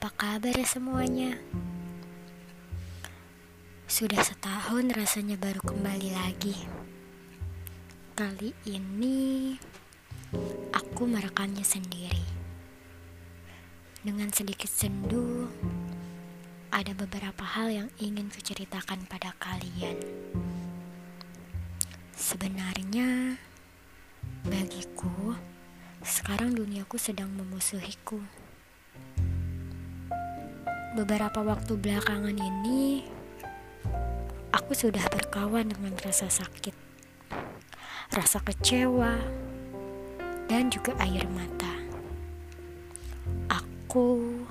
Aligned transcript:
kabar 0.00 0.56
ya 0.56 0.64
semuanya? 0.64 1.36
Sudah 3.84 4.24
setahun 4.24 4.88
rasanya 4.96 5.36
baru 5.36 5.60
kembali 5.60 6.16
lagi. 6.16 6.56
Kali 8.16 8.56
ini 8.64 9.52
aku 10.72 11.04
merekamnya 11.04 11.60
sendiri. 11.60 12.24
Dengan 14.00 14.32
sedikit 14.32 14.72
sendu, 14.72 15.52
ada 16.72 16.96
beberapa 16.96 17.44
hal 17.44 17.68
yang 17.68 17.88
ingin 18.00 18.32
kuceritakan 18.32 19.04
pada 19.06 19.36
kalian. 19.36 20.00
Sebenarnya, 22.16 23.36
bagiku, 24.48 25.36
sekarang 26.00 26.56
duniaku 26.56 26.96
sedang 26.96 27.28
memusuhiku. 27.36 28.41
Beberapa 30.92 31.40
waktu 31.40 31.72
belakangan 31.80 32.36
ini, 32.36 33.00
aku 34.52 34.76
sudah 34.76 35.00
berkawan 35.08 35.72
dengan 35.72 35.96
rasa 36.04 36.28
sakit, 36.28 36.76
rasa 38.12 38.44
kecewa, 38.44 39.16
dan 40.52 40.68
juga 40.68 40.92
air 41.00 41.24
mata. 41.32 41.72
Aku 43.48 44.44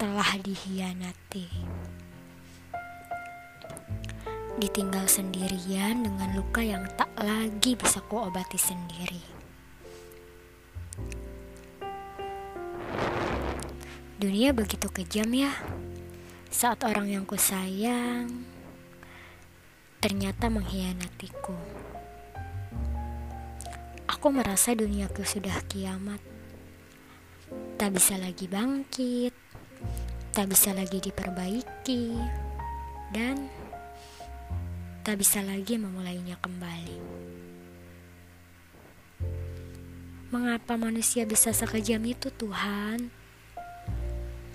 telah 0.00 0.40
dihianati, 0.40 1.44
ditinggal 4.56 5.04
sendirian 5.12 6.08
dengan 6.08 6.32
luka 6.32 6.64
yang 6.64 6.88
tak 6.96 7.12
lagi 7.20 7.76
bisa 7.76 8.00
kuobati 8.00 8.56
sendiri. 8.56 9.37
Dunia 14.18 14.50
begitu 14.50 14.90
kejam 14.90 15.30
ya. 15.30 15.54
Saat 16.50 16.82
orang 16.82 17.06
yang 17.06 17.22
kusayang 17.22 18.26
ternyata 20.02 20.50
mengkhianatiku. 20.50 21.54
Aku 24.10 24.34
merasa 24.34 24.74
duniaku 24.74 25.22
sudah 25.22 25.54
kiamat. 25.70 26.18
Tak 27.78 27.94
bisa 27.94 28.18
lagi 28.18 28.50
bangkit, 28.50 29.30
tak 30.34 30.50
bisa 30.50 30.74
lagi 30.74 30.98
diperbaiki, 30.98 32.18
dan 33.14 33.46
tak 35.06 35.22
bisa 35.22 35.46
lagi 35.46 35.78
memulainya 35.78 36.34
kembali. 36.42 36.98
Mengapa 40.34 40.74
manusia 40.74 41.22
bisa 41.22 41.54
sekejam 41.54 42.02
itu, 42.02 42.34
Tuhan? 42.34 43.17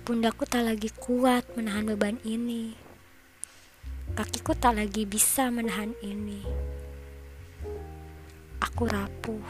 Pundakku 0.04 0.44
tak 0.44 0.68
lagi 0.68 0.92
kuat 1.00 1.48
menahan 1.56 1.88
beban 1.88 2.20
ini. 2.28 2.76
Kakiku 4.12 4.52
tak 4.52 4.76
lagi 4.76 5.08
bisa 5.08 5.48
menahan 5.48 5.96
ini. 6.04 6.44
Aku 8.60 8.84
rapuh. 8.84 9.48